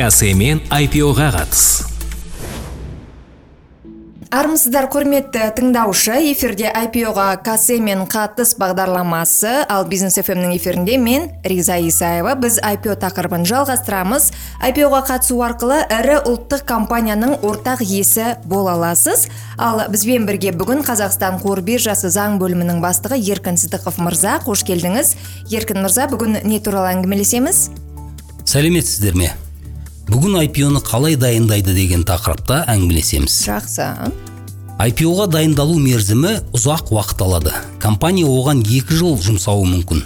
[0.00, 1.64] касемен IPO-ға қатыс
[4.32, 12.32] армысыздар құрметті тыңдаушы эфирде IPO-ға касемен қатыс бағдарламасы ал бизнес фмнің эфирінде мен риза исаева
[12.40, 14.30] біз IPO тақырыбын жалғастырамыз.
[14.70, 19.26] IPO-ға қатысу арқылы ірі ұлттық компанияның ортақ иесі бола аласыз.
[19.58, 24.38] Ал бізбен бірге бүгін қазақстан қор биржасы заң бөлімінің бастығы еркін сыдықов мырза.
[24.46, 25.14] Қош келдіңіз.
[25.50, 27.68] Еркін мырза бүгін не туралы әңгімелесеміз?
[28.46, 29.32] Сәлеметсіздер ме?
[30.10, 33.36] Бүгін IPO-ны қалай дайындайды деген тақырыпта әңгімелесеміз.
[33.46, 33.86] Жақсы.
[34.80, 37.52] IPO-ға дайындалу мерзімі ұзақ уақыт алады.
[37.78, 40.02] Компания оған екі жыл жұмсауы мүмкін.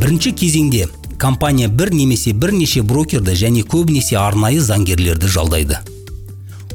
[0.00, 0.88] Бірінші кезеңде
[1.22, 5.78] компания бір немесе бірнеше брокерді және көбінесе арнайы заңгерлерді жалдайды.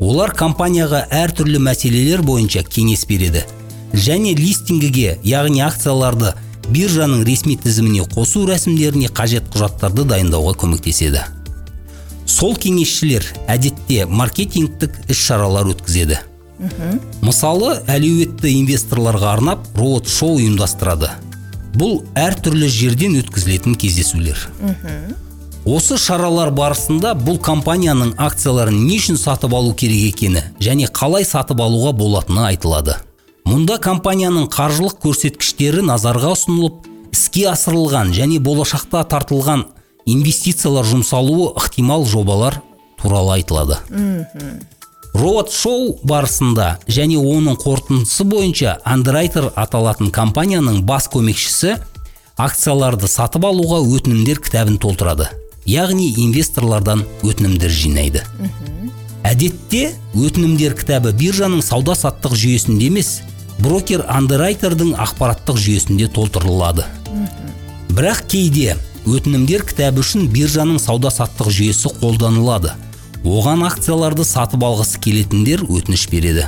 [0.00, 3.46] Олар компанияға әртүрлі мәселелер бойынша кеңес береді
[3.94, 6.34] және листингіге яғни акцияларды
[6.68, 11.24] биржаның ресми тізіміне қосу рәсімдеріне қажет құжаттарды дайындауға көмектеседі.
[12.34, 16.18] Сол кеңесшілер әдетте маркетингтік іс шаралар өткізеді
[17.22, 21.10] мысалы әлеуетті инвесторларға арнап роуд шоу ұйымдастырады.
[21.74, 24.38] Бұл әртүрлі жерден өткізілетін кездесулер.
[25.64, 31.62] Осы шаралар барысында бұл компанияның акцияларын не үшін сатып алу керек екені және қалай сатып
[31.64, 32.98] алуға болатыны айтылады.
[33.48, 39.66] Мұнда компанияның қаржылық көрсеткіштері назарға ұсынылып іске асырылған және болашақта тартылған
[40.06, 42.60] инвестициялар жұмсалуы ықтимал жобалар
[43.00, 43.78] туралы айтылады.
[45.14, 51.76] Роуд шоу барысында және оның қорытындысы бойынша андеррайтер аталатын компанияның бас көмекшісі
[52.36, 55.28] акцияларды сатып алуға өтінімдер кітабын толтырады.
[55.70, 58.24] Яғни инвесторлардан өтінімдер жинайды.
[59.24, 63.20] Әдетте өтінімдер кітабы биржаның сауда саттық жүйесінде емес
[63.62, 66.84] брокер андеррайтердің ақпараттық жүйесінде толтырылады.
[67.94, 72.72] Бірақ кейде өтінімдер кітабы үшін биржаның сауда саттық жүйесі қолданылады.
[73.24, 76.46] Оған акцияларды сатып алғысы келетіндер өтініш береді.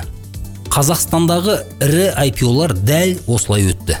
[0.73, 3.97] Қазақстандағы ірі IPO-лар дәл осылай өтті.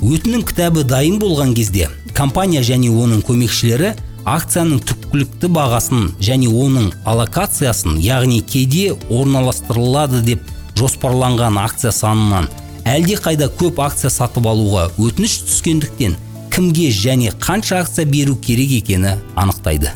[0.00, 3.92] Өтінім кітабы дайын болған кезде компания және оның көмекшілері
[4.28, 10.42] акцияның түпкілікті бағасын және оның аллокациясын яғни кейде орналастырылады деп
[10.78, 12.48] жоспарланған акция санынан
[12.88, 16.16] әлде қайда көп акция сатып алуға өтініш түскендіктен
[16.60, 19.90] кімге және қанша акция беру керек екені анықтайды.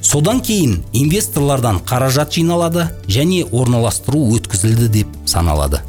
[0.00, 5.82] Содан кейін инвесторлардан қаражат жиналады және орналастыру өткізілді деп саналады.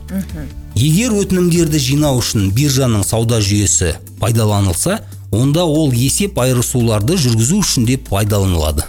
[0.76, 5.00] Егер өтінімдерді жинау үшін биржаның сауда жүйесі пайдаланылса
[5.32, 8.84] онда ол есеп айырысуларды жүргізу үшін де пайдаланылады.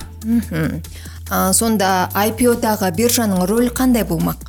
[1.31, 4.43] А, сонда IPO-дағы биржаның рөлі қандай болмақ?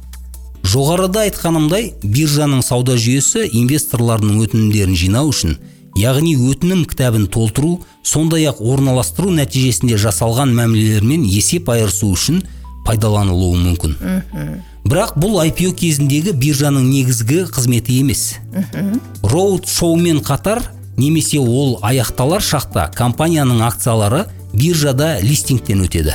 [0.65, 5.59] Жоғарыда айтқанымдай биржаның сауда жүйесі инвесторлардың өтінімдерін жинау үшін
[5.95, 12.43] яғни өтінім кітабын толтыру сондай ақ орналастыру нәтижесінде жасалған мәмілелермен есеп айырысу үшін
[12.85, 13.95] пайдаланылуы мүмкін.
[14.85, 18.35] Бірақ бұл IPO кезіндегі биржаның негізгі қызметі емес.
[19.23, 20.61] Роуд шоумен қатар
[20.97, 26.13] немесе ол аяқталар шақта компанияның акциялары биржада листингтен өтеді.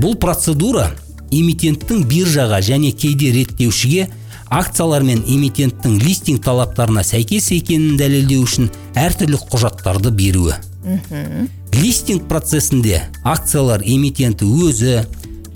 [0.00, 0.90] Бұл процедура
[1.30, 4.08] эмитенттің биржаға және кейде реттеушіге
[4.50, 10.56] акциялар мен эмитенттің листинг талаптарына сәйкес екенін дәлелдеу үшін әртүрлі құжаттарды беруі.
[11.74, 15.00] Листинг процесінде акциялар эмитенті өзі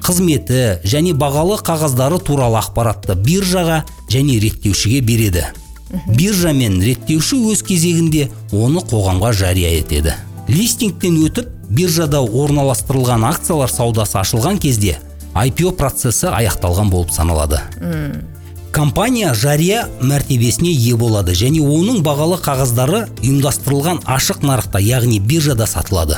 [0.02, 5.44] қызметі және бағалы қағаздары туралы ақпаратты биржаға және реттеушіге береді.
[6.06, 10.16] Биржа мен реттеуші өз кезегінде оны қоғамға жария етеді.
[10.48, 14.98] Листингтен өтіп биржада орналастырылған акциялар саудасы ашылған кезде
[15.34, 17.60] IPO процесі аяқталған болып саналады.
[18.80, 26.16] Компания жария мәртебесіне ие болады және оның бағалы қағаздары ұйымдастырылған ашық нарықта яғни биржада сатылады.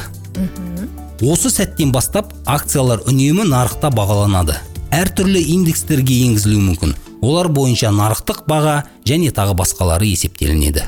[1.18, 4.60] Осы сәттен бастап акциялар үнемі нарықта бағаланады.
[4.94, 6.94] Әртүрлі индекстерге енгізілуі мүмкін.
[7.18, 8.76] Олар бойынша нарықтық баға
[9.10, 10.86] және тағы басқалары есептелінеді.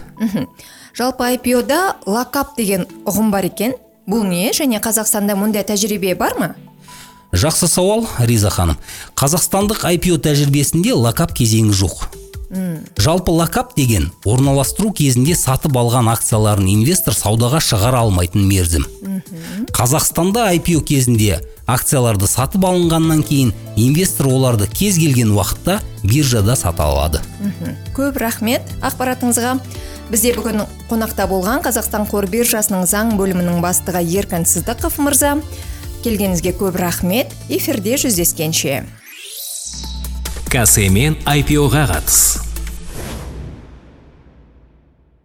[0.94, 3.74] Жалпы IPO-да лакап деген ұғым бар екен.
[4.06, 4.52] Бұл не?
[4.54, 6.54] Және қазақстанда мұндай тәжірибе бар ма?
[7.34, 8.78] Жақсы сауал риза ханым.
[9.18, 12.06] Қазақстандық IPO тәжірибесінде лакап кезеңі жоқ.
[12.96, 18.86] Жалпы лакап деген орналастыру кезінде сатып алған акцияларын инвестор саудаға шығара алмайтын мерзім.
[19.74, 27.24] Қазақстанда IPO кезінде акцияларды сатып алынғаннан кейін инвестор оларды кез келген уақытта биржада сата алады.
[27.96, 29.58] Көп рахмет ақпаратыңызға.
[30.12, 35.38] Бізде бүгін қонақта болған қазақстан қор биржасының заң бөлімінің бастығы еркін сыздықов мырза.
[36.04, 37.32] Келгеніңізге көп рахмет.
[37.48, 38.84] Эфирде жүздескенше.
[40.52, 42.43] Касемен IPO-ға қатыс.